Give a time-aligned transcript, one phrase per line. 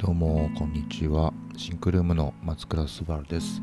[0.00, 1.30] どうもこんにちは。
[1.58, 3.60] シンクルームの松倉すばるです。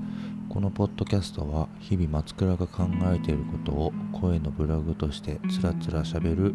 [0.50, 6.54] このポッドキャストは日々松倉が考えていることを声のブログとしてつらつらしゃべる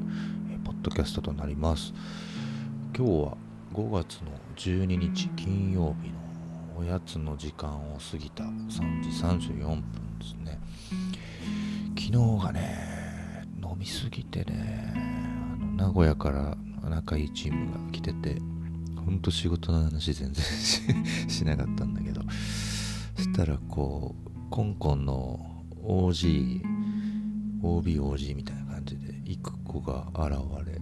[0.64, 1.92] ポッドキャストとなります。
[2.96, 3.36] 今日は
[3.74, 9.08] 5月の12日金曜日のおやつの時間を過ぎた3時
[9.48, 9.82] 34分
[10.20, 10.60] ですね。
[11.98, 16.56] 昨日がね飲みすぎてねあの名古屋から
[16.88, 18.36] 仲いいチームが来てて
[19.04, 20.44] ほんと仕事の話全然
[21.28, 22.22] しなかったんだけど。
[23.16, 25.38] そしたらこうコンコンの
[25.84, 26.62] OG
[27.62, 30.80] OBOG みたいな感じで行く子が現れ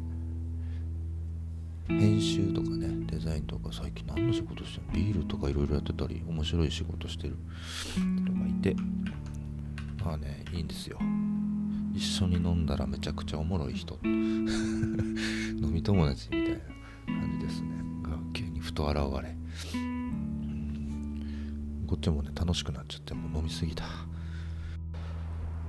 [1.89, 7.37] 編集とかねデザインとか最近何の仕事してるビールとかいろいろやってたり面白い仕事してる。
[7.97, 8.77] 人がいて。
[10.05, 10.99] まあねいいんですよ。
[11.93, 13.99] 一緒に飲んだらめちゃくちゃおもろい人。
[14.05, 16.59] 飲み友達みたいな
[17.21, 17.69] 感じですね
[18.81, 19.37] と現れ
[21.87, 23.85] こっちもね楽しくなっちゃってもう飲みすぎた。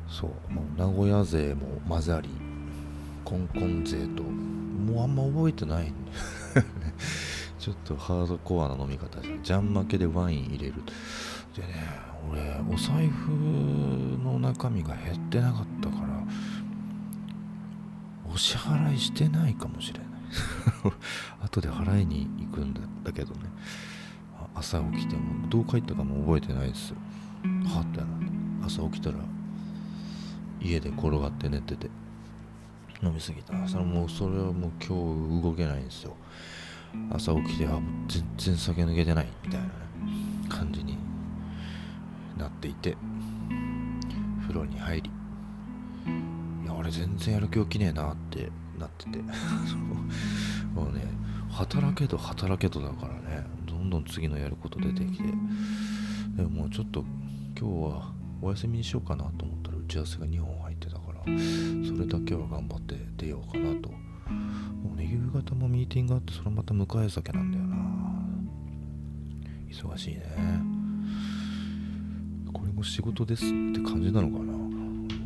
[0.07, 2.29] そうもう名古屋勢も混ざり
[3.23, 5.91] コンコン勢ともうあんま覚えてない。
[7.57, 9.73] ちょっとハードコアな飲み方じゃん。
[9.73, 10.75] 負けでワイン入れる。
[11.55, 11.67] でね
[12.29, 13.31] 俺お財布
[14.23, 16.23] の中身が減ってなかったから
[18.31, 20.10] お支払いしてないかもしれない
[21.41, 23.41] 後で払いに行くんだけどね。
[24.55, 26.97] 朝起きてもどう帰ったかも覚えてないですよ。
[27.65, 28.05] はってな
[28.65, 29.17] 朝起きたら
[30.61, 31.89] 家で転がって寝てて
[33.01, 33.67] 飲みすぎた。
[33.67, 36.15] それもうそれはもう今日動けないんですよ。
[37.11, 39.73] 朝起きてあ全然酒抜けてないみたいな、ね、
[40.49, 40.97] 感じに
[42.37, 42.97] なっていて
[44.41, 45.09] 風呂に入り。
[46.63, 49.19] いや俺全然やる気起きねえなってなってて。
[50.73, 51.05] もうね
[51.49, 55.23] 働けど働けどだからねどんどん次のやること出てきて。
[56.35, 57.03] でもちょっと
[57.59, 61.29] 今日はお休みにしようかなと思ったら打ち合わせが2本入ってたからそ
[61.93, 63.89] れだけは頑張って出ようかなと。
[63.89, 67.77] もうね夕方もミーティングがあってそれまた迎え酒なんだよな。
[69.69, 70.23] 忙しいね。
[72.53, 74.53] これも仕事ですって感じなのかな。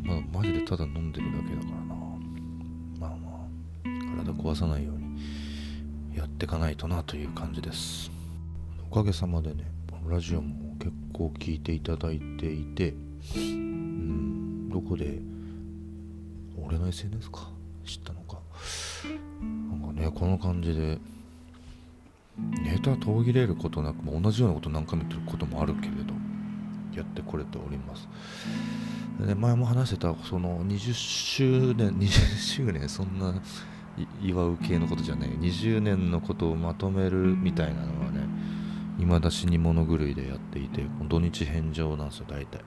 [0.04, 1.85] まあマジでただ飲んでるだけだから。
[4.26, 8.12] 体壊さないようにやっていかないとなという感じです。
[8.90, 9.72] おかげさまでね
[10.08, 12.94] ラジオも結構聞いていただいていて
[13.36, 15.20] うんどこで
[16.58, 17.50] 俺の SNS か？
[17.86, 18.40] 知ったのか？
[19.42, 20.98] なんかねこの感じで
[22.38, 26.14] ネタ途切れることなく同じようなこと何回も言ってることもあるけれど
[26.96, 28.08] やってこれております。
[29.20, 33.34] で、ね、前も話してたその20周年20周年そんな
[34.22, 38.28] 祝う系のことじゃない20年のことをまとめるみたいなのはね
[39.00, 42.62] 未だ死に物狂いでやっていて土日返上なんですよ大体。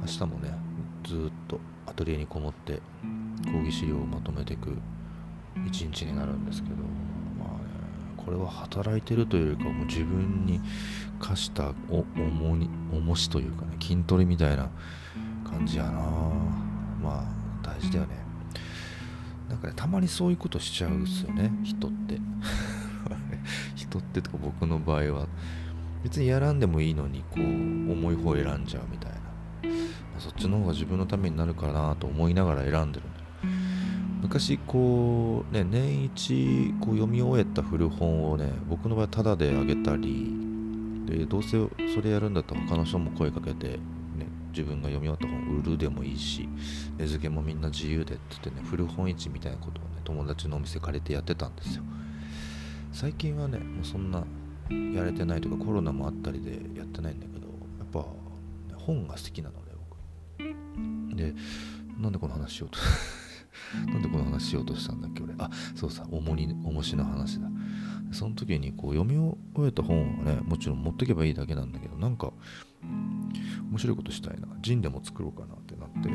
[0.00, 0.54] 明日もね
[1.04, 1.18] ずっ
[1.48, 2.80] とアトリエにこもって
[3.46, 4.76] 講義資料をまとめていく
[5.66, 6.76] 一日になるんですけど
[7.38, 7.64] まあね
[8.16, 10.60] これは働いてるというよりかもう自分に
[11.20, 14.68] 課した重に重しというかね筋トレみたいな
[15.48, 15.90] 感じやな。
[17.02, 17.24] まあ
[17.62, 18.23] 大事だよね。
[19.54, 22.18] なんかねたまにそういうことしちゃうんですよね人って。
[23.76, 25.28] 人ってとか僕の場合は。
[26.02, 29.22] 別にやらんでもいいのにこう重い方選んじゃうみたいな、ま
[30.18, 33.06] あ、そっちの方が自分のためになるかなと思いながら選んでる
[34.20, 40.30] 昔こうね年一こう読み終えた古本をね僕の場合タダであげたり
[41.06, 41.52] でどうせ
[41.94, 43.78] それやるんだったら他の人も声かけて、ね、
[44.54, 46.48] 自分が読み終わった本売るでもいいし
[46.96, 51.82] 値付けもみんな自由でって言ってね古本市みたいなことをね友達のお店借りてやってたんですよ。
[52.92, 54.24] 最近はねもうそんな
[54.70, 57.48] やれてないとかコロナもあったりでやってないんだけど
[57.78, 59.72] やっぱ、ね、本が好きなので
[60.38, 61.16] 僕。
[61.16, 61.34] で
[62.00, 62.78] なんでこの話しようと
[63.92, 65.34] なんでこの話しようとしたんだっけ俺。
[65.38, 67.48] あそうさ重に重しの話だ。
[68.12, 69.16] その時にこう読み
[69.54, 72.32] 終えた本はねもちろん持っていけばいいだけなんだけどなんか
[73.70, 74.48] 面白いことしたいな。
[74.60, 76.10] ジンでも作ろうかなってなって。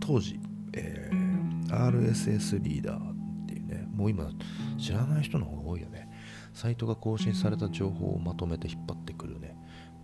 [0.00, 0.38] 当時、
[0.74, 4.30] えー、RSS リーダーっていうねもう今
[4.78, 6.08] 知らない人の方が多いよね。
[6.52, 9.56] サイトが更新された情報をまとめて引っ張ってくるね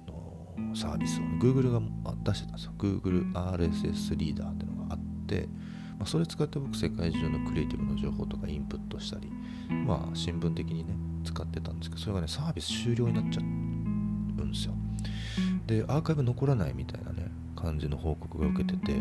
[0.06, 1.80] のサービスを、ね、Google が
[2.22, 2.72] 出してたんですよ。
[2.78, 5.48] Google RSS リーダーっていうのがあって
[6.02, 9.30] まあ、それ使って僕世界中のクリエイティブの情報とかインプットしたり、
[9.72, 14.74] まあ新聞的にね、使ってたんですけど、それがね、サービス終了になっちゃうんですよ。
[15.66, 17.30] で、アーカイブ残らないみたいなね、
[17.62, 18.94] 感じの報告が受けてて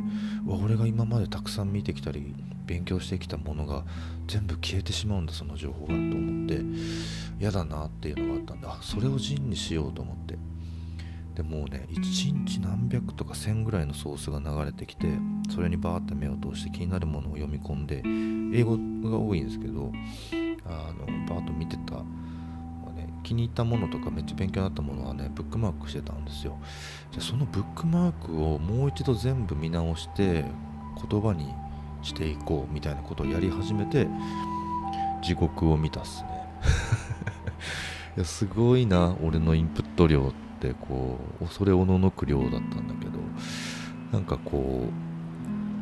[0.45, 2.35] わ俺が今までたくさん見てきたり
[2.67, 3.83] 勉強してきたものが
[4.27, 6.61] 全部消えてしまうんだその情報がと思って
[7.39, 10.37] 嫌だなっていうのがあったんであそれを陣にしようと思って
[11.35, 15.07] でもうね1日何百とか1000ぐらいのソースが流れてきて
[15.53, 18.03] それにバーって目を通して気になるものを読み込んで
[18.57, 18.77] 英語
[19.09, 19.91] が多いんですけど
[20.65, 21.95] あのバーッと見てた、
[22.93, 26.57] ね、気に入ったものとかめっちゃ勉強になったものはねブックマークしてたんですよ。
[27.11, 30.45] じゃそのブックマークをもう一度全部見直して
[31.09, 31.53] 言葉に
[32.01, 34.07] していこうみたいなことをやり始めて
[35.21, 36.29] 地獄を見たっすね。
[38.17, 43.19] いやすごいな俺のインプット量ってこう恐れおののく量だったんだけど
[44.11, 44.87] なんかこ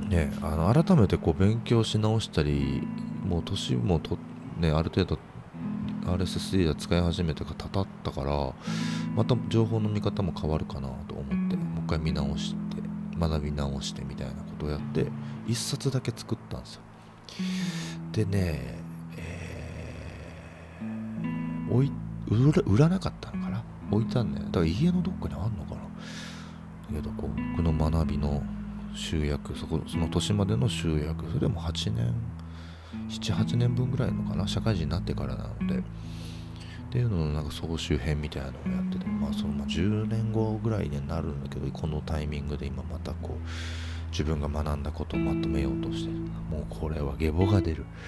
[0.05, 2.87] うねあの改めてこう勉強し直したり
[3.27, 4.17] もう年もと
[4.59, 5.17] ねある程度
[6.05, 8.53] RSSD が使い始めてかたたったから
[9.15, 12.81] また情報の見方も変わるかなと思ってもう一回見直して
[13.19, 15.07] 学び直してみたいなことをやって
[15.47, 16.81] 1冊だけ作ったんですよ。
[18.11, 18.79] でね、
[19.17, 21.91] えー、置い
[22.65, 23.63] 売らなかったのかな？
[23.91, 25.81] 置いたんだよだから家のどっかにあんのかな？
[25.81, 25.81] だ
[26.93, 28.41] けどこう僕の学びの
[28.95, 32.13] 集約そこその年までの集約それでも8年
[33.09, 35.83] 78年分ぐらいのかな社会人になってからなので。
[36.89, 43.43] っていうののなんか総集編みたいなのをやっててまあそのまあ10年後ぐらいになるんだけどこのタイミングで今またこう
[44.09, 47.85] 自分が学んだことをまとめようとしてもうこれは下ボが出る。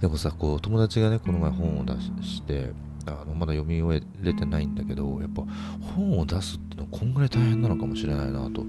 [0.00, 2.72] でもさこう友達がねこの前本を出して
[3.06, 5.42] あのまだ読み終えれてないんだけどやっぱ
[5.96, 8.64] 本を出すっていうのはこんぐらい大変なのかもしれないなと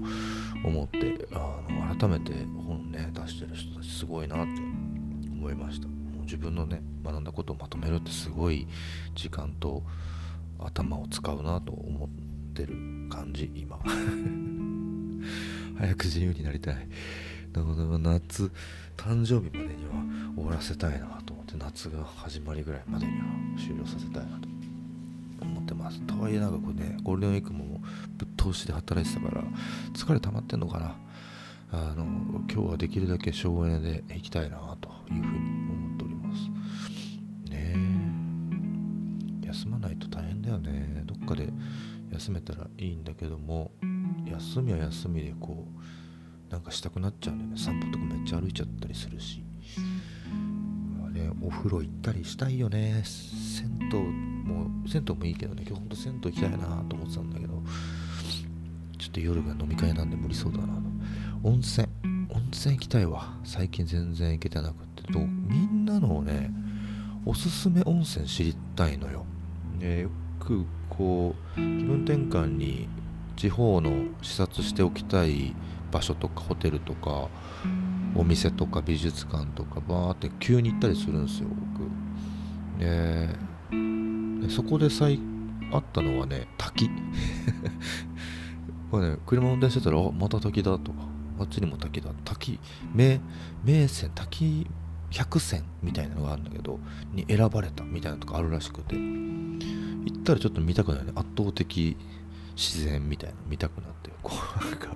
[0.64, 2.32] 思ってあの改めて
[2.66, 4.52] 本ね出してる人たちすごいなって
[5.30, 5.86] 思いました。
[5.86, 8.66] もう自分のね学んだことをまとめるってすごい
[9.14, 9.82] 時間と
[10.58, 12.08] 頭を使うなと思っ
[12.54, 12.74] てる
[13.10, 13.78] 感じ今。
[15.78, 16.88] 早く自由になりたい。
[17.52, 18.50] だから夏
[18.96, 19.92] 誕生日までには
[20.34, 23.24] 終わらせたいなと思って夏が始まりぐらいまでには
[23.58, 24.48] 終了させたいなと
[25.40, 26.00] 思ってます。
[26.02, 27.80] とはいえなんかこうねゴールデンウィークも
[28.18, 29.44] ぶっ通しで働いてたから
[29.92, 30.96] 疲れ溜まってんのかな。
[31.72, 32.04] あの
[32.48, 35.38] 今日はできるだけ省エネで行きたいなというふうに
[35.68, 36.48] 思っております。
[37.50, 37.74] ね
[39.42, 39.46] え。
[39.48, 41.02] 休まないと大変だよね。
[41.06, 41.52] どっかで
[42.12, 43.72] 休めたらいいんだけども
[44.26, 45.66] 休みは休みでこ
[46.48, 47.58] うなんかしたくなっちゃうんだよね。
[47.58, 49.42] 散歩とかめっちゃ歩いちゃったりするし、
[51.00, 53.02] まあね、お風呂行ったりしたいよね。
[53.04, 55.64] 銭湯も銭湯もいいけどね。
[55.66, 56.58] 今日ほんと銭湯行きたいな
[56.88, 57.60] と思ってたんだけど
[59.06, 60.66] ちょっと夜が飲み会なんで無理そうだな。
[61.44, 61.86] 温泉
[62.28, 63.38] 温泉行きたいわ。
[63.44, 65.12] 最近全然行けてなくて。
[65.12, 66.50] どみんなのね
[67.24, 69.24] おすすめ温泉知りたいのよ、
[69.78, 70.10] ね、よ
[70.40, 72.88] くこう気分転換に
[73.36, 73.92] 地方の
[74.22, 75.54] 視察しておきたい
[75.92, 77.28] 場所とかホテルとか
[78.16, 81.88] お店とか美術館とかバーって急に行ったりするんですよ僕。
[82.80, 85.20] でそこで最
[85.72, 86.90] あったのはね滝。
[88.96, 91.00] これね車運転してたらあまた滝だとか
[91.38, 92.58] あっちにも滝だ滝
[92.94, 93.20] 名
[93.62, 94.66] 名泉滝
[95.10, 96.80] 百選みたいなのがあるんだけど
[97.12, 99.58] に選ばれたみたいなとこあるらしくて行
[100.18, 101.12] ったらちょっと見たくないね。
[101.14, 101.96] 圧倒的
[102.56, 104.10] 自然みたいな見たくなって。
[104.22, 104.32] こ
[104.62, 104.88] うなんか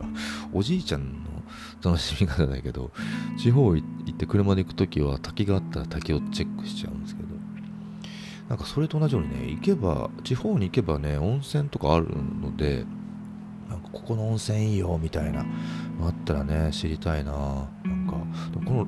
[0.53, 1.43] おじいちゃんの
[1.85, 2.91] 楽しみ方だけど
[3.39, 7.29] 地方行って車で行く時は滝があったら滝をチェックしちゃうんですけど
[8.49, 12.85] なんかそれと同じようにね行けば地方に行けばね温泉とかあるので
[13.71, 18.17] なんかここの温泉いいよみたいなのあったらね知りたいななんか。
[18.67, 18.87] この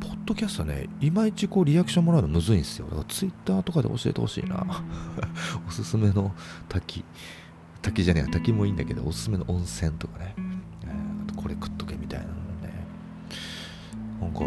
[0.00, 2.86] ポッドキャストねいまいちこうリアクションもらうのむずいんですよ。
[2.86, 4.64] だからツイッターとかで教えてほしいな。
[5.66, 6.32] おすすめの
[6.68, 7.04] 滝。
[7.80, 10.34] 滝じゃねえ滝もいいんだけどおすすめの温泉とかね、
[10.84, 12.86] えー、あとこれ食っとけみたいなのね。
[14.20, 14.40] なんか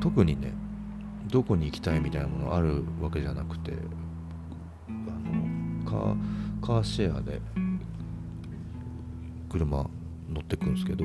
[0.00, 0.54] 特にね
[1.30, 3.72] どこに行きたいみたいなものあるわけじゃなくて
[4.88, 6.16] あの
[6.62, 7.40] カーシェアで
[9.52, 9.88] 車
[10.30, 11.04] 乗ってくんですけど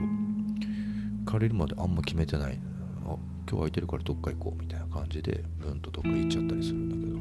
[1.25, 2.57] 借りるまであんま決めてない。
[3.05, 7.17] あ今日空いてるからどっか行こうみたいな感じでブンとどっか行っちゃったりするんだけど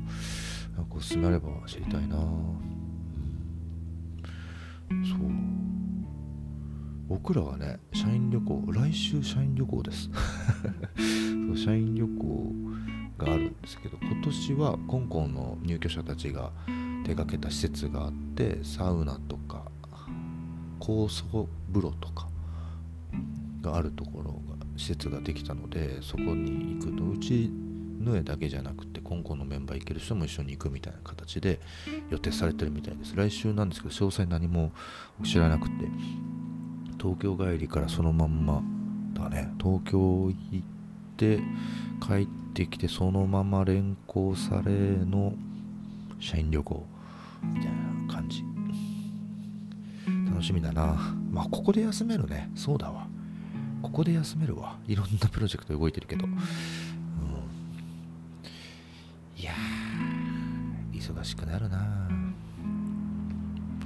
[0.76, 2.16] なんかおすすめあれば知りたいな。
[2.16, 2.22] そ
[5.16, 5.18] う。
[7.08, 10.08] 僕らはね社員旅行来週社員旅行です。
[11.48, 12.52] そう社員旅行
[13.18, 16.52] があるんですけど今年は香港の入居者たちが
[17.04, 19.65] 手がけた施設があってサウナとか
[20.86, 22.28] 高層風呂とか
[23.60, 24.38] があるところが
[24.76, 27.50] 施設ができたのでそこに行くとうち
[27.98, 31.58] ヌエだけじゃなくて今後のメンバー行ける人も一緒に行くみたいな形で
[32.10, 33.16] 予定されてるみたいです。
[33.16, 34.70] 来週なんですけど詳細何も
[35.24, 35.88] 知らなくて
[37.02, 38.62] 東京帰りからそのまんま
[39.12, 39.52] だね。
[39.60, 40.64] 東京行っ
[41.16, 41.40] て
[42.00, 45.34] 帰ってきてそのまま連行されの
[46.20, 46.86] 社員旅行
[47.42, 47.72] みたい
[48.06, 48.55] な感じ。
[50.36, 51.14] 楽しみだな。
[51.30, 52.50] まあここで休めるね。
[52.54, 53.06] そうだわ。
[53.80, 54.76] ここで休めるわ。
[54.86, 56.32] いろんなプロジェクト動いてるけど、うん、
[59.34, 59.52] いや
[60.92, 62.06] 忙しくなるな。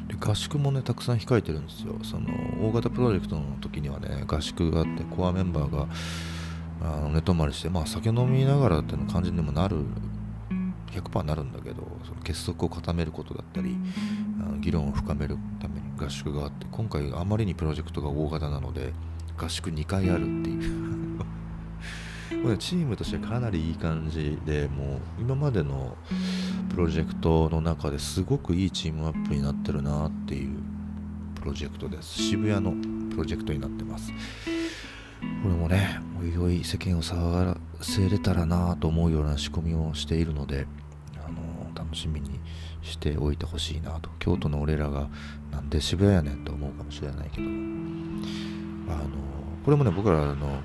[0.09, 1.95] で合宿もねたくさん控えてるんですよ。
[2.02, 2.26] その
[2.61, 5.87] 大型プロジェクトの時にはね合宿があってコアメンバーが
[6.83, 9.85] あの寝泊まりしてまあ酒飲みながらっていうの感じにもなる
[10.90, 13.76] 100%なるんだけどその結束を固めることだったり
[14.40, 18.92] あの議論を深めるために合宿があって今回あまりにプロジェクトが大型なので
[19.37, 21.20] 合宿2回あるっていう。
[22.59, 25.97] チームとしてかなりいい感じでもう今までの
[26.70, 30.50] プロジェクトの中ですごくいいチームアップになってるなっていう
[31.35, 32.23] プロジェクトです。
[32.23, 32.73] 渋谷の
[33.11, 34.12] プロジェクトになってます。
[35.42, 40.66] これもねおいおい世間を騒がせれたらなと思うような仕込みをしているので
[41.16, 42.39] あの楽しみに
[42.82, 44.10] しておいてほしいなと。
[44.18, 45.08] 京都の俺らが
[45.50, 47.46] なんで渋谷やねんと思うかもしれないけど。
[48.92, 49.08] あの
[49.64, 50.60] これもね僕らの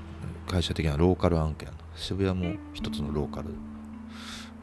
[0.48, 3.50] 会社的なローカル案件渋谷も一つのローカル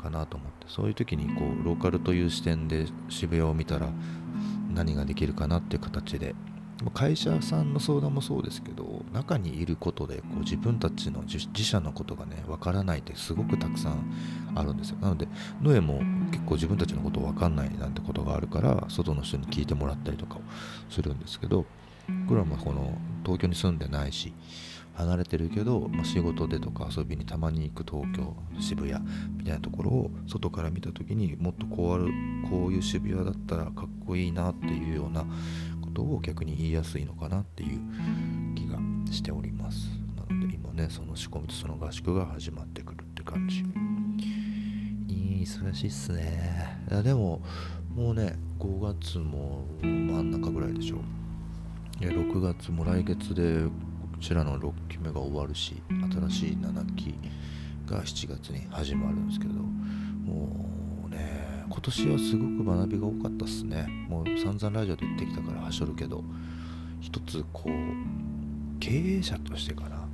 [0.02, 0.54] かなと思って。
[0.68, 3.90] そういう時にこうローカルという視点で渋谷を見たら
[4.74, 6.34] 何ができるかなっていう形で
[6.94, 14.04] 会社さんの相談もそうですけど中にいることでこう自分たちの自社のことがねわからないってすごくたくさん
[14.56, 14.98] あるんですよ。
[15.02, 15.28] なので
[15.62, 16.02] ノエも
[16.32, 20.42] 結構自分たちのことわかんないなんてことがあるから外の人に聞いてもらったりとかを
[20.90, 21.66] するんですけど
[22.28, 24.34] 僕らもこの東京に住んでないし
[24.96, 29.04] 離れてるけど、まあ、仕事でとか遊びにたまに行く東京渋谷
[29.38, 32.12] みたいなところを外から見た時にもっとこうある
[32.50, 35.26] こういう渋谷だったらかっこいいなっていうような
[35.94, 37.80] ことを逆に言いやすいのかなっていう
[38.56, 38.80] 気が
[39.12, 39.88] しております。
[40.18, 43.64] なので今ねその仕込みとその合宿が始まってくるって感じ。
[45.08, 46.80] いい忙しいっすね。
[46.90, 47.42] いやでも
[47.96, 50.98] もうね5月も真ん中ぐらいでしょ。
[52.02, 53.72] いや6月も来月でこ
[54.20, 57.14] ちらの6期目が終わるし新しい7期
[57.86, 60.73] が7月に始まるんですけどもう
[61.84, 63.88] 年はすごく学びが多かったっすね。
[64.10, 66.24] もう散々ラジオで言ってきたからはしょるけど。
[67.02, 70.08] 一つこう経営者としてかな。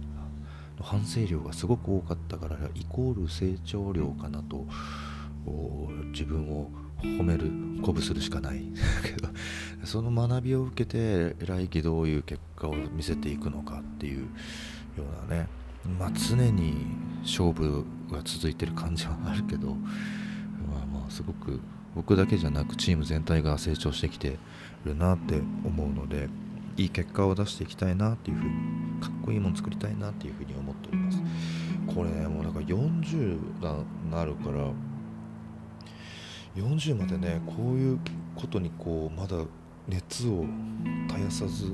[0.82, 4.66] 反省量がすごく多かったからイコール成長量かなと。
[6.12, 6.70] 自分を
[7.02, 7.46] 褒める
[7.78, 8.62] 鼓舞するしかない。
[9.04, 9.30] け ど
[9.84, 14.28] その学びを受けて来期どういう結果を見せていくのかっていうよ
[15.28, 15.48] うなね。
[16.00, 16.74] まあ常に
[17.22, 19.78] 勝負が続いてる感じはあるけど。
[21.10, 21.60] すごく
[21.96, 24.38] 僕だけじゃなくチーム全体が成長してきて
[24.86, 26.30] るなって思うので
[26.78, 28.52] いい結果を出していきたいなっていうふうに
[29.02, 31.22] かっこいいもの作りたいなっていうふうに思っております。
[31.94, 33.40] これねもうだから40
[34.12, 34.72] なるから
[36.56, 38.00] 40までねこういう
[38.36, 39.38] ことにこうまだ
[39.88, 40.46] 熱を
[41.08, 41.74] 絶やさず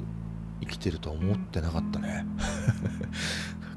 [0.61, 2.25] 生きてるとは思ってなかったね。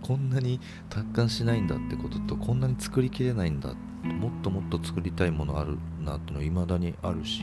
[0.09, 7.43] こんなに達観しないんだってこととこんなに作りきれないんだもっともっと作りたいものあるなっていうのはいまだにあるし、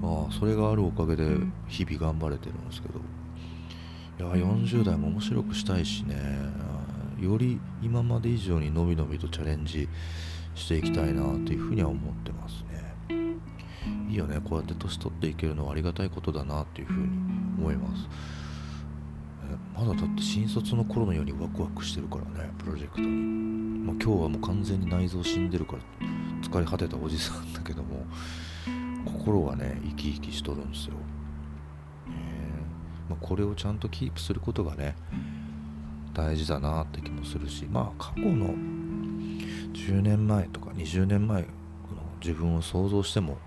[0.00, 1.24] まあ、それがあるおかげで
[1.66, 3.00] 日々頑張れてるんですけど。
[4.18, 6.16] いや40代も面白くしたいしね。
[7.20, 9.88] より今まで以上にのびのびとチャレンジ
[10.54, 12.94] していきたいなというふうには思ってますね。
[14.08, 14.40] いいよね。
[14.42, 17.08] こうやって年取っていけるのはありがたいことだなっていうふうに
[17.58, 18.45] 思います。
[19.74, 25.82] まだだって新卒の頃のようにワクワクしてるからねプロジェクトに、まあ、今日はもう完全に内臓死んでるから
[26.42, 28.06] 疲れ果てたおじさんだけども
[29.04, 30.94] 心はね生き生きしとるんですよ、
[32.08, 32.10] え。
[33.08, 34.96] ー、まあ、これをちゃんとキープすることがね
[36.14, 38.54] 大事だなって気もするしまあ過去の
[39.74, 41.48] 10年前とか20年前の
[42.20, 43.38] 自分を想像しても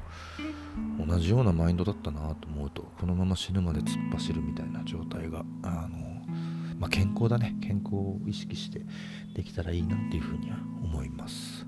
[1.05, 5.97] 同じようなマインドだったなと思うとこのまま死ぬまで突っ走るみたいな状態があの、
[6.77, 7.55] まあ、健康だね。
[7.61, 8.81] 健康を意識して
[9.33, 11.65] できたらいいなっていうふうには思います。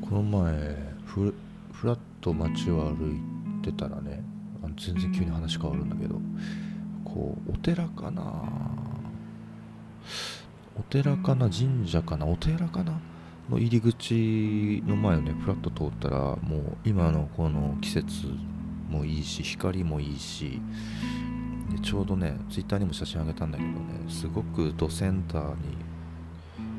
[0.00, 4.22] この前フラッと街を歩いてたらね
[4.62, 6.20] あの全然急に話変わるんだけど
[7.04, 8.22] こうお寺かな
[10.78, 13.00] お寺かな神社かなお寺かな
[13.50, 18.26] の入り口の前をねフラッと通ったらもう今のこの季節
[18.88, 20.60] もいいし光もいいし
[21.70, 23.76] でちょうどねツイッターにも写真あげたんだけどね
[24.08, 25.76] すごくドセンターに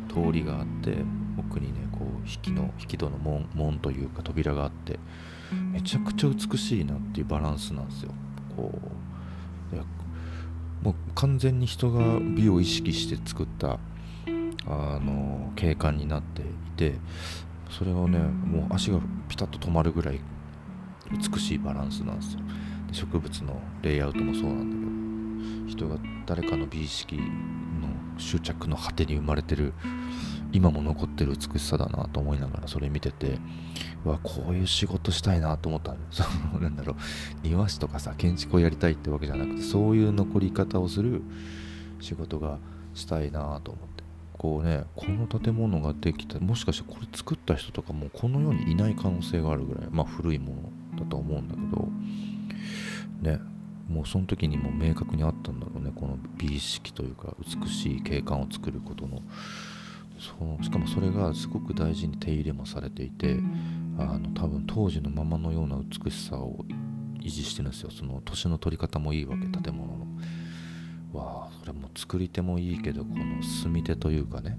[0.10, 0.98] 通りがあって
[1.38, 5.00] 奥にねこう引きの引き戸の門門というか扉があって
[5.72, 8.12] めちゃくちゃ美しいなっていうバランスなんですよ。
[8.56, 8.98] こう
[10.84, 13.80] もう完全に人が美を意識して作った
[14.70, 16.46] あの景観になってい
[16.76, 16.96] て
[17.70, 20.20] それをねもう足がピタッと止まるぐらい
[21.12, 22.40] 美しいバランスなんですよ。
[22.92, 27.22] 植物のレイアウトもそうなんだけど人が誰かの美意識の
[28.18, 29.74] 執着の果てに生まれてる
[30.54, 33.40] 今も残ってる美しさだなと思いながらそれ見てて
[34.06, 36.22] うわこういう仕事したいなと思ったんです
[36.60, 36.96] なんだろう。
[37.44, 41.22] 庭師とかさ建築をやりたいってわけじゃなくてそういう残り方をする
[42.00, 42.60] 仕事が
[42.94, 43.97] したいなと思って。
[44.38, 53.42] こうねこの建物ができたもしかしてこれ作った人とかもこの世にいない可能性があるぐらいまあ古いものだと思うんだけどね
[53.90, 59.22] もうその時にも明確にあったんだろうねこの美意識というか美しい景観を作ることの。
[60.20, 63.38] そうしかもそれがすごく大事に手入れもされていて
[64.00, 66.66] あの多分当時のままのような美しさを
[67.22, 67.92] 維持してるんですよ。
[67.92, 70.07] その年の取り方もいいわけ建物の
[71.14, 74.58] わあそれも作り手もいいけどこの住み手というかね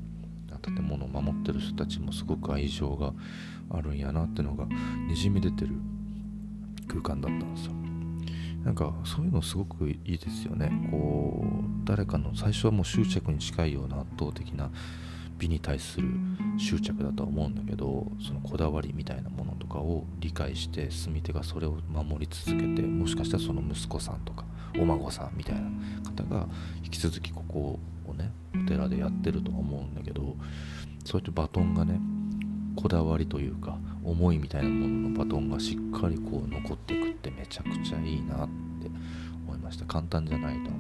[0.63, 3.13] 建物を守ってる人たちもすごく愛情が
[3.71, 4.67] あるんやなってのが
[5.07, 5.71] にじみ出てる
[6.87, 7.73] 空間だったんですよ。
[8.65, 10.71] なんかそういうのすごくいいですよね。
[10.91, 14.71] こう誰かの最初はもう執着に近いような圧倒的な
[15.39, 16.09] 美に対する
[16.59, 24.45] 執着だとは思うんだけどそのこだわりみたいなものとかを理解して住み手がそれを守り続けてもしかしたらその息子さんとか
[24.79, 25.71] お孫さんみたいな
[26.05, 26.47] 方が
[26.85, 30.37] 引き続きここをねお寺でやってるとは思うんだけど
[31.05, 32.01] そうやってバトンがね
[32.77, 38.49] こだわりというか思いみたいなもののバトンがしっかりこう残ってくってめちゃくちゃいいなっ
[38.81, 38.89] て
[39.47, 40.71] 思いました簡単じゃないと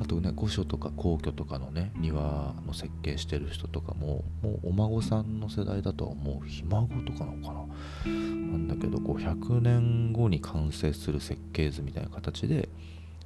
[0.00, 8.12] あとね御所とか皇居とかのね庭の設計してる人とかももうお孫さんの世代だとは思うひ孫とかなのかな。
[8.12, 12.68] なんだけどこう100年後に完成する設計図みたいな形で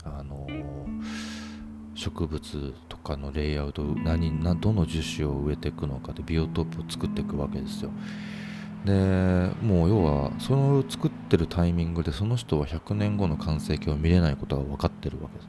[0.05, 1.03] あのー、
[1.95, 4.31] 植物とかのレイアウト何
[4.61, 7.91] どの樹種を植えていくのかでビオトープを作っていくわけですよ。
[8.85, 8.93] で
[9.63, 15.49] もう要はそれを作ってるタイミングでその人は100年後の完成形を見れないことが分かってるわけです。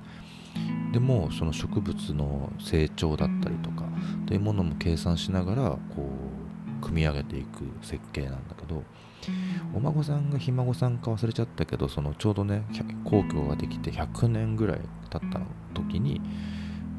[0.91, 3.83] でもその植物の成長だったりとか
[4.25, 6.09] というものも計算しながらこ
[6.81, 8.83] う組み上げていく設計なんだけど
[9.73, 12.63] お孫さんがひ孫さんか忘れちゃったけどそのちょうどね
[13.03, 15.39] 皇居ができて100年ぐらい経った
[15.73, 16.21] 時に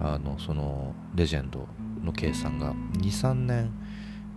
[0.00, 1.66] あのそのレジェンド
[2.02, 3.72] の計算が23年、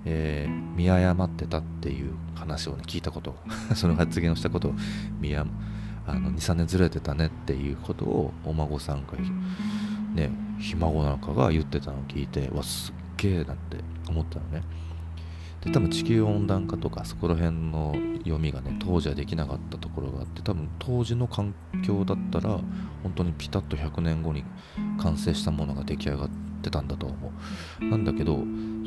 [0.05, 3.35] えー、見誤ってたっていう話をね聞いたこと
[3.75, 4.73] その発言をしたことを
[5.19, 5.51] 見誤あの
[6.07, 9.13] 23年ずれてたねっていうことをお孫さんが
[10.13, 13.77] ねひ孫なんかが言ってたのを聞いてわすっげえなって
[14.09, 14.63] 思ったのね。
[15.61, 21.53] で多分地球温暖化とかそこら辺の読みがね当時はできなかったところがあって多分当時の環
[21.85, 22.59] 境だったら
[23.03, 24.43] 本当にピタッと100年後に
[24.99, 26.29] 完成したものが出来上がっ
[26.63, 27.31] てたんだと思
[27.81, 27.85] う。
[27.85, 28.39] なんだけど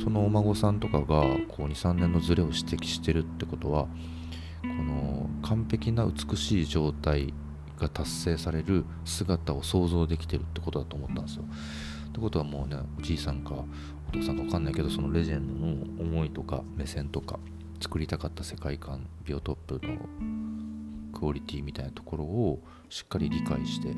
[0.03, 3.87] そのお孫さんとかがこう23年のズレを指摘してるってことは
[4.77, 7.33] この完璧な美しい状態
[7.79, 11.45] が達成される姿を想像できてるってことだと思ったんですよ。
[12.09, 13.55] ってことはもうねおじいさんか
[14.09, 15.73] お父さんか分かんないけどそのレジェンドの
[16.03, 17.39] 思いとか目線とか
[17.81, 19.99] 作りたかった世界観ビオトップの
[21.13, 23.89] クオリティみたいなところをしっかり理解して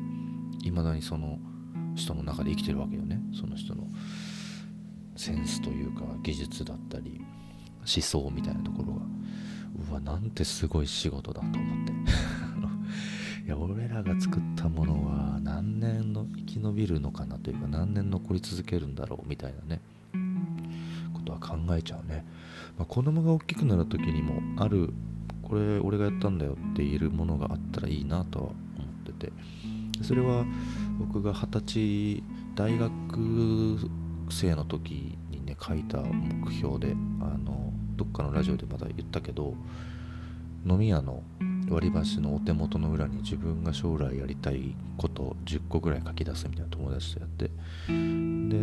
[0.63, 1.39] いまだにその
[1.95, 3.19] 人の中で生きてるわけよね。
[3.39, 3.87] その人の
[5.15, 7.21] センスというか技術だったり
[7.79, 9.01] 思想みたいなところが
[9.89, 11.93] うわなんてすごい仕事だと思って。
[13.45, 19.81] いや俺らが作ったものは何年の生き延びるのかなというか何年残り続けるんだろうみたいなね。
[21.13, 22.25] ことは考えちゃうね、
[22.77, 24.93] まあ、子供が大きくなる時にもある
[25.41, 29.31] これ俺がやったんだよって言えるものがあったらいいなとは思ってて。
[30.01, 30.45] それは
[30.99, 32.23] 僕が二十歳
[32.55, 33.79] 大学
[34.29, 39.55] 生の時にね書いた目標であのどっかのラジオでまだ言ったけど
[40.65, 41.23] 飲み屋の
[41.69, 47.51] 割り箸のお手元の裏に自分が将来やりたいこと10個ぐらい書き出すみたいな友達とやってで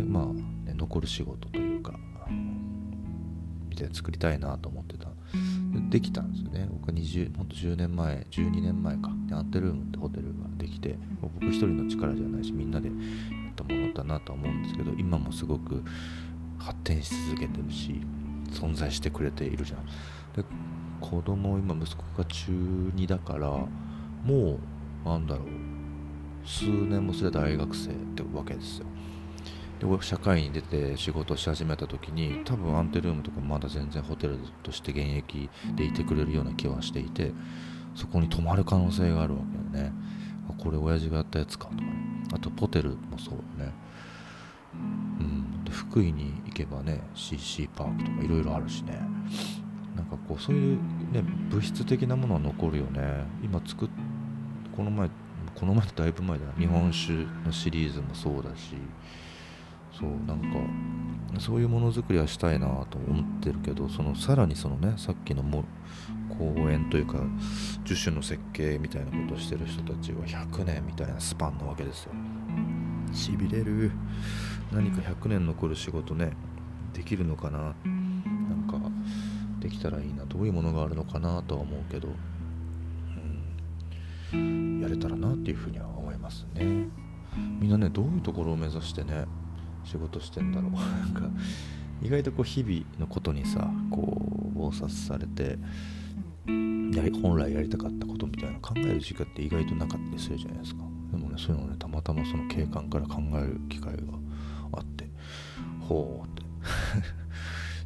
[0.03, 0.25] まあ、
[0.67, 1.93] ね、残る仕事というか
[3.69, 5.09] みたいな作りたいなと思ってた。
[5.89, 6.67] できたんですよね。
[6.71, 9.11] 僕は20ほんと10年前12年前か。
[9.33, 15.83] アンテルームってホテルができて僕一人の力じゃないしみんなでやったものだなとは思うんですけど今もすごく
[16.57, 18.01] 発展し続けてるし
[18.55, 19.85] 存在してくれているじゃん。
[20.35, 20.43] で
[21.01, 22.51] 子供今息子が中
[22.95, 23.67] 2だからも
[25.05, 25.47] うなんだろう。
[26.47, 28.85] 数年もすれ大学生ってわけですよ。
[29.79, 37.33] で社会に出て仕事し始めた時に多分アンテルームとかまだ全然ホテルとして現役でいてくれるような気はしていて
[37.93, 39.41] そこに泊まる可能性があるわ
[39.73, 39.91] けよね。
[40.57, 42.23] これ親父がやったやつかとかね。
[42.33, 43.73] あとポテルもそうよね。
[44.73, 45.63] うん。
[45.65, 48.97] で福井に行けばね CC パークとかいろいろあるしね。
[49.95, 50.77] なんかこうそういう
[51.11, 53.25] ね物質的なものは残るよね。
[53.43, 53.89] 今作っ
[54.75, 55.09] この前
[55.53, 56.53] この前だいぶ前だな。
[56.53, 57.13] 日本酒
[57.45, 58.75] のシリーズもそうだし。
[59.97, 65.63] そうなんかそういうものづくりはしたいなと思ってるけどそのさらにそのねさっきのも
[66.37, 67.19] 公園というか
[67.85, 72.11] 樹種の設計みたいなことをしてる人たちは100年みたいなスパンなわけですよ。
[73.13, 73.91] しびれる。
[74.71, 76.33] 何か100年残る仕事ね
[76.93, 77.59] できるのかな？
[77.59, 78.79] なんか
[79.59, 80.25] できたらいいな。
[80.25, 82.09] どういうものがあるのかなとは思うけど、
[84.33, 86.87] うん、やれたらなっていうふうには思いますね。
[87.59, 89.25] みんなねどういうところを目指してね
[89.83, 90.71] 仕事してんだろう。
[90.75, 91.29] なんか
[92.01, 94.21] 意外とこう日々のことにさこ
[94.55, 95.57] う忙殺されて
[97.21, 100.83] 本来やりたかったことみたいな考える時間って意外となかったりするじゃないですか。
[101.11, 104.01] でもねそういうのをねたまたまその景観から考える機会が
[105.87, 106.43] ほうって。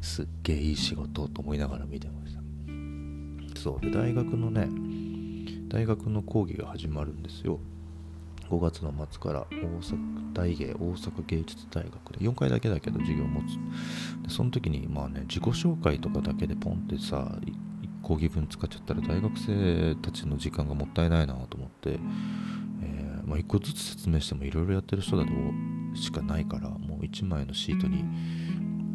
[0.00, 2.40] すっげえいい仕事と思いながら見てました。
[3.60, 4.68] そうで大学のね
[5.68, 7.60] 大学の講義が始まるんですよ。
[8.48, 14.24] 5月の末から大阪大芸大阪芸術大学で4回だけだけど授業を持つ。
[14.24, 17.38] でその時にまあね自己紹介とかだけでポンってさ
[18.02, 21.90] 講義分使っちゃったら大学生たちの時間がもったいないなと思って、
[22.82, 25.30] えー、まあ、1個ずつ説明してもいろいろやってる人だと
[25.94, 28.04] しかないからもう1枚のシートに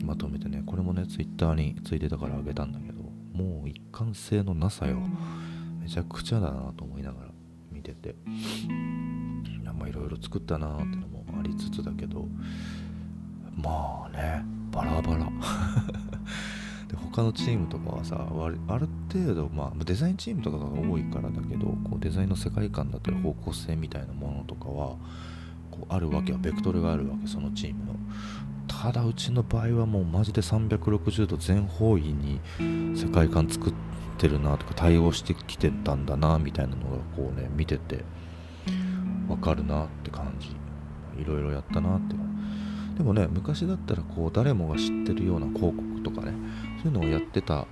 [0.04, 3.02] まとめてねこれもねツイッターについてたからあげたんだけど
[3.34, 5.00] もう一貫性のなさよ。
[5.82, 7.30] めちゃくちゃだなと思いながら
[7.72, 8.16] 見てて。
[9.88, 12.28] いろいろ作ったなーってのもありつつだけど
[13.56, 15.30] まあねバラバラ。
[16.88, 24.98] で他のチームとかはさある程度、まあ、デザインチームとかが多いからだけどこうデザインの世界観だったり方向性みたいなものとかは
[25.78, 27.96] こうあるわけはベクトルがあるわけそのチームの。
[28.68, 32.40] ただうちの場合はもうマジで360度全方位に
[32.96, 33.74] 世界観作っ
[34.18, 38.04] てるなとか対応してきてたんだなみたいなのがこうね見てて
[39.28, 40.56] わかるなって感じ。
[41.22, 42.16] いろいろやったなって。
[42.98, 46.34] でもね昔だったらこう誰もが知ってるような広告とかね
[46.82, 47.68] そういうのをやってた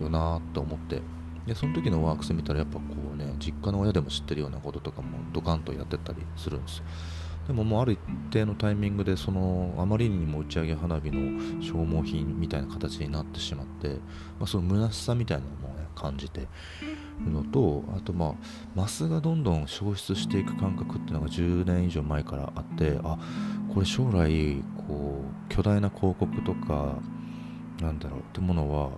[0.00, 1.02] よなって思って。
[1.46, 6.84] でその時のワークス見たらやっぱこうね実家の親でも知ってるようなこととかもドカンとやってたりするんですよ。
[7.46, 7.98] でももうある一
[8.30, 18.34] 定のタイミングでそのあまりにも打ち上げ花火の消耗品みたいな形になってしまって、まあ、その虚しさみたいなのもね感じてるのとあとまあ
[18.74, 23.18] マスがどんどん消失していく感覚っていうのが10年以上前からあってあ
[23.72, 26.96] これ将来こう巨大な広告とか
[27.80, 28.90] なんだろうってものは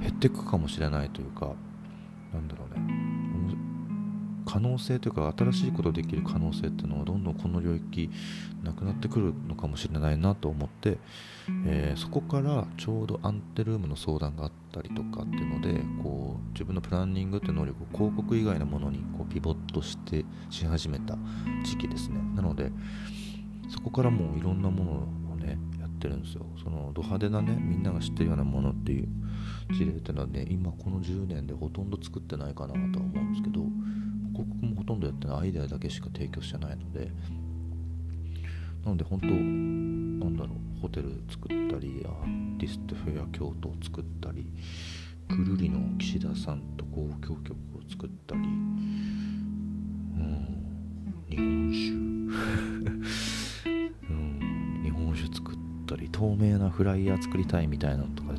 [0.00, 1.52] 減っていくかもしれないというか
[2.32, 3.01] なんだろうね。
[4.52, 8.10] 可能性というか新しいことできる可能性っていうのはどんどんこの領域
[8.62, 10.98] なくなってくるのかもしれないなと思って、
[11.64, 21.16] えー、そこからちょうどアンテルームの相談があったりとかっていうのでこう自分のプランニングっていう能力を広告以外のものにこうピボットしてし始めた
[21.64, 22.20] 時期ですね。
[22.36, 22.70] なので
[23.70, 26.44] そこからもういろんなものをねやってるんですよ。
[26.62, 29.08] そのド派手なねみんなが知ってるようなものっていう
[29.72, 33.62] 事例っていうのはね今この10年でほとんど作ってないかなとは思うんですけど
[34.32, 37.10] 広告もほとんどやってないアイデアだけしか提供してないので
[38.84, 39.32] なので本当な
[40.30, 44.50] んだろうホテル作ったりアーティストフェア京都を作ったり
[45.28, 47.54] くるりの岸田さんと交響曲を
[47.88, 48.48] 作ったりうん
[51.28, 52.12] 日本酒。
[54.10, 58.38] うん日本酒作ったり透明なフライヤー作りたいみたいなのとかで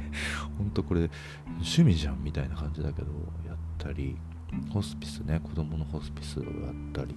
[0.00, 0.10] ね
[0.56, 1.10] ほんとこれ
[1.54, 3.08] 趣味じゃんみたいな感じだけど
[3.46, 4.16] やったり
[4.70, 6.52] ホスピスね子供のホスピスをやっ
[6.92, 7.14] たり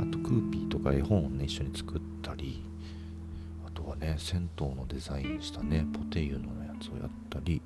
[0.00, 2.62] あとクーピーとか絵本をね一緒に作ったり
[3.66, 7.60] あとはね銭湯のデザインしたねポテユのやつをやったり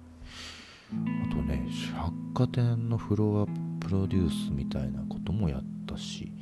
[0.92, 1.66] あとね
[1.96, 6.32] 百貨店のフロアプロデュースみたいなこともやったし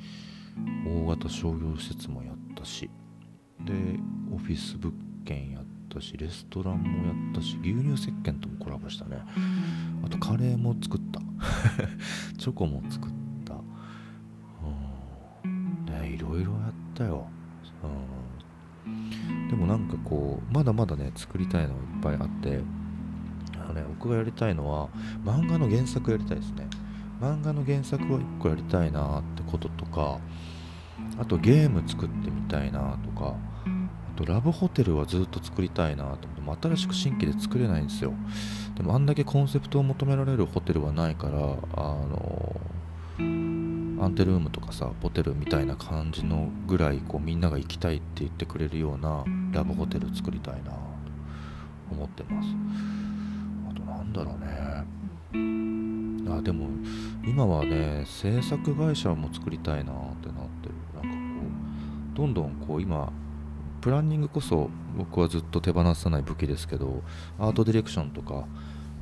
[0.86, 2.90] 大型商業施設もやったし
[3.64, 3.72] で
[4.34, 4.92] オフィス物
[5.24, 9.18] 件やったしレストランもやったし牛乳石鹸ともコラボしたね。
[10.04, 11.20] あとカレーも作った。
[12.38, 13.10] チョコも作っ
[13.44, 13.54] た。
[15.90, 17.26] ね、いろいろやったよ。
[19.50, 22.60] でもなんかこう、まだまだね、作りたいのいっぱいあって、
[23.60, 24.88] あのね、僕がやりたいのは、
[25.24, 26.66] 漫画の原作やりたいですね。
[27.20, 30.18] 漫画の原作を1個やりたいなってこととか、
[31.18, 33.34] あとゲーム作ってみたいなとか
[34.24, 38.12] とラブホテルはずっと作りたいなと思って新しく新規で作れないんですよ。
[38.76, 42.60] でもあんだけコンセプトを求められるホテルはないからあの
[43.18, 50.76] アンテルームとかさホテルみたいな感じのぐらいこうみんなが行きたいって言ってくれるようなラブホテル作りたいなと
[51.90, 52.48] 思ってます。
[53.70, 54.84] あとなんだろうね。
[56.30, 56.68] あでも
[57.24, 60.74] 今はね制作会社も作りたいなってなってる。
[60.94, 61.14] なんかこ
[62.14, 63.12] うどんどんこう今
[63.82, 67.02] プランニングこそ僕はずっと手放さない武器ですけど
[67.38, 68.46] アートディレクションとか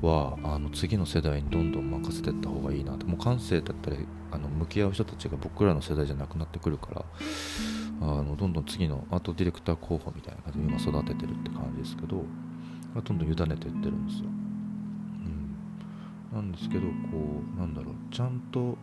[0.01, 3.07] はあの次の世代にどんどん任せていった方がいいなと。
[3.07, 7.05] もう感性だったりあの向き合う人たちが僕らの世代じゃなくなってくるから
[8.01, 12.25] あのどんどん次のアートディレクター候補みたいな感じで今育ててるって感じですけど
[12.95, 14.25] どんどん委ねていってるんですよ、
[16.33, 16.89] うん、なんですけどこ
[17.55, 17.95] うなんだろう。
[18.11, 18.79] ちゃんと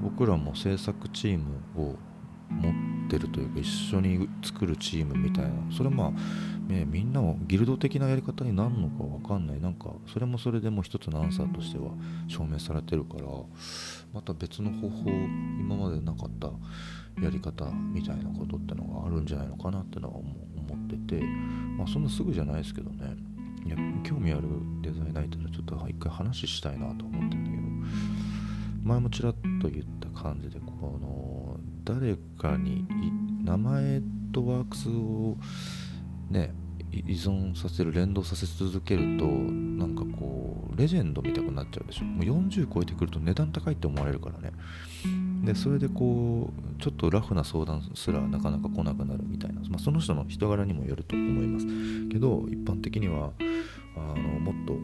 [0.00, 1.96] 僕らも制作チームを
[2.48, 5.50] 持ってるというか一緒に作るチームみたいな。
[5.70, 9.60] それまあ、ね、みんなもギルド的なやり方になるのか分かんない。
[9.60, 11.90] なんかそれもそれでも一つのアンサーとしては
[12.28, 13.24] 証明されてるから
[14.12, 15.10] また別の方法
[15.60, 16.48] 今までなかった
[17.22, 20.26] やり方みたいなことってのがあるんじゃないのかなってのは思
[20.74, 21.24] ってて。
[21.76, 23.16] まあそんなすぐじゃないですけどね。
[23.66, 24.42] いや興味ある
[24.82, 27.64] デザイナーいたらちょっと一回話したいなと思ってんだけど。
[28.84, 31.33] 前もちらっと言った感じでこの
[31.84, 32.86] 誰かに
[33.44, 35.36] 名前とワークスを
[36.30, 36.54] ね
[36.92, 42.04] 依存させる連動させ続けるとなんかこうレジェンドみたくなっちゃうでしょ。
[42.04, 44.52] もう40超えてくると値段高いって思われるからね。
[45.44, 51.66] でそれでこうちょっとラフな相談すらなかなか来なくなるみたいな、まあ、その人の人柄にもよると思います。
[52.08, 53.32] けど一般的には
[53.96, 54.74] あのもっと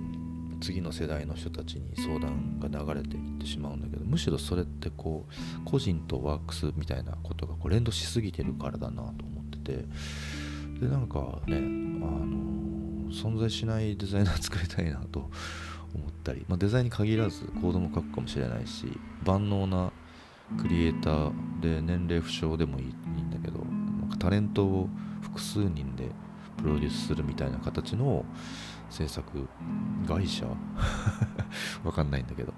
[0.61, 9.85] 次の世代の人たちに相談が流れていってしまうんだけどむしろそれってこう個人とワークスみたいなことがこう連動しすぎてるからだなと思ってて。
[10.81, 15.31] でなんかねあの存在しないデザイナー作りたいなと
[15.95, 18.87] 思ったり、まあ、デザインに限らずコードも書くかもしれないし
[19.25, 19.93] 万能な
[20.61, 24.89] クリエイターで年齢不詳でもいいんだけどなんかタレントを
[25.21, 26.09] 複数人で
[26.57, 28.25] プロデュースするみたいな形の
[28.91, 29.49] 制作
[30.07, 30.47] 会社？
[31.85, 32.53] わかんないんだけど。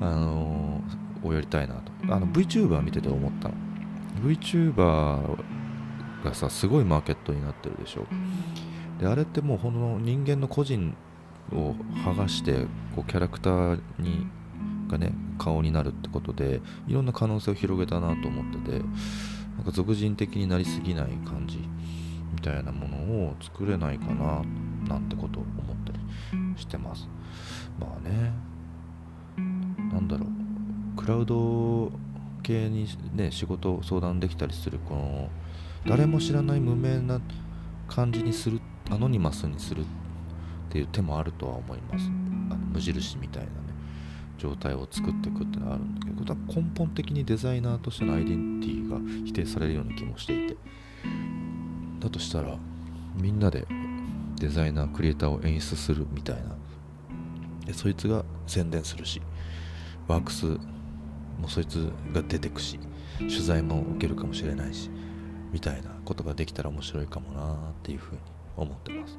[0.00, 1.92] あのー、をやりたいなと。
[2.14, 3.54] あの VTuber 見てて思ったの。
[4.24, 5.36] VTuber
[6.24, 8.06] がさすごいマーケットになってるでしょ。
[9.00, 10.94] であれってもうほんの人間の個人
[11.52, 14.26] を剥がしてこうキャラクターに
[14.88, 18.78] がね顔になるってことでいろんな可能性を広げたなと思ってて
[19.56, 21.58] なんか俗人的になりすぎない感じ
[22.32, 22.96] みたいなもの
[23.28, 24.42] を作れないかな
[24.88, 25.98] なんてことを思ったり
[26.56, 27.08] してます。
[27.78, 28.32] まあね
[29.92, 30.28] なんだろう。
[30.96, 31.92] クラウド
[32.42, 35.30] 系にね仕事相談できたりするこの
[35.86, 37.20] 誰も知らない無名な
[37.88, 39.84] 感じにするアノニマスにするっ
[40.70, 42.06] ていう手もあるとは思います。
[42.50, 43.54] あの無印みたいなね
[44.38, 50.56] 状態を作っていくってのはあるんだけど根本的にデザイナーとしてのアイデンティティが否定されるような気もしていて。
[52.00, 52.56] だとしたら
[53.16, 53.66] みんなで
[54.38, 56.56] デザイナークリエイターを演出するみたいな。
[57.66, 59.20] でそいつが宣伝するし
[60.06, 60.46] ワークス
[61.40, 62.78] もそいつが出てくし
[63.18, 64.90] 取材も受けるかもしれないし
[65.52, 68.20] みたいなことができたら面白いかもなっていうふうに
[68.56, 69.18] 思ってます。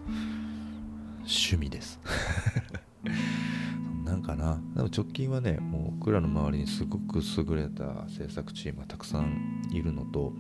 [1.20, 2.00] 趣味です。
[4.06, 4.62] なんかな。
[4.76, 10.34] でも直近はねもう僕らの周りにすごく優れた制作チームがたくさんいるのと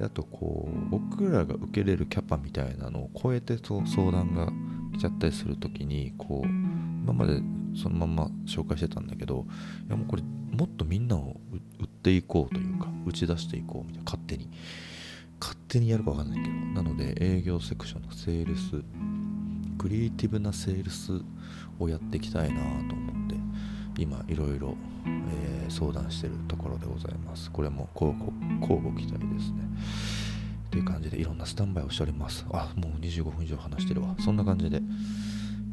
[0.00, 4.50] であとこう僕らが受けれるキャパみたいなのを超えて相談が
[4.96, 7.42] 来ちゃったりする時にこう今まで
[7.76, 9.44] そのまま紹介してたんだけど
[9.86, 11.36] いやもうこれもっとみんなを
[11.78, 14.50] 売っていこうというか打ち出していこうみたいな勝手に。
[15.42, 16.54] 勝手にやるか分かんないけど。
[16.54, 18.82] なので営業セクションのセールス
[19.78, 21.12] クリエイティブなセールス
[21.78, 23.34] をやっていきたいなと思って
[24.00, 27.50] 今いろいろえ、相談してるところでございます。
[27.50, 29.62] これも交互交互期待ですね。
[30.70, 32.44] という感じでいろんなスタンバイをしております。
[32.52, 34.14] あ、もう25分以上話してるわ。
[34.20, 34.80] そんな感じで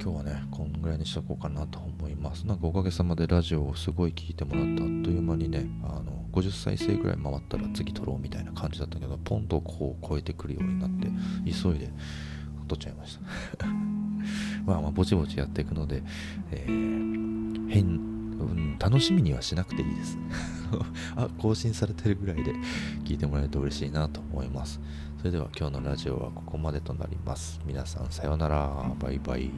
[0.01, 2.45] 今日はね、こんぐらいにしとこうかなと思います。
[2.45, 11.07] なんかおかげさまでラジオをすごい聞いてもらってあっという間にね、あの50再生ぐらい回ったら次撮ろうみたいな感じだったけど、ポンとこう超えてくるようになって、
[11.45, 11.89] 急いで
[12.67, 13.17] 撮っちゃいまし
[13.57, 13.67] た。
[14.65, 16.03] まあまあぼちぼちやっていくので、
[16.51, 18.06] えー、変、
[18.79, 20.17] 楽しみにはしなくていいです。
[21.15, 22.53] あ更新されてるぐらいで
[23.03, 24.79] 聞いてもらえると嬉しいなと思います。
[25.17, 27.59] それでは今日のラジオはここまでとなります。
[27.65, 28.95] 皆さんさようなら。
[28.99, 29.51] バイバイ